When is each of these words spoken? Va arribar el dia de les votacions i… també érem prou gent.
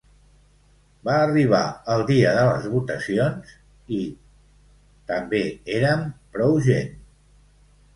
Va 1.09 1.17
arribar 1.25 1.59
el 1.97 2.01
dia 2.07 2.33
de 2.39 2.47
les 2.49 2.67
votacions 2.77 3.55
i… 4.01 4.03
també 5.15 5.47
érem 5.79 6.07
prou 6.37 6.63
gent. 6.75 6.95